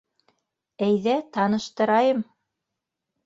[0.85, 2.23] Әйҙә, таныштырайым!